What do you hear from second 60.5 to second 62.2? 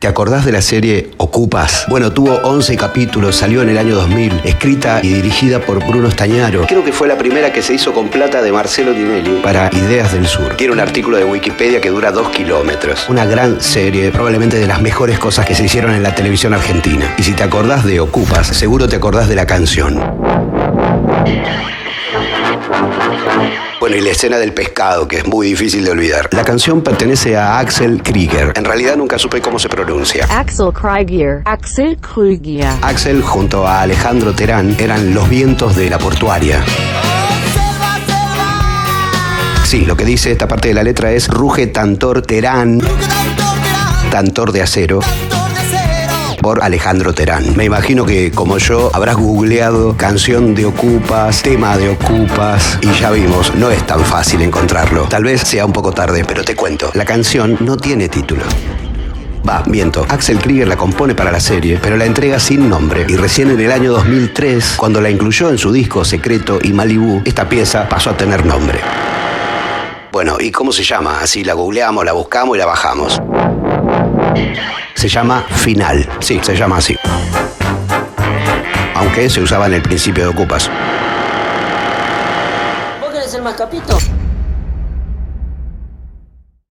la compone para la serie, pero la